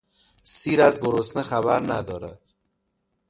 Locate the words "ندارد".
1.93-2.41